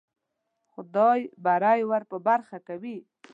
[0.73, 2.97] خدای بری ور په برخه کوي.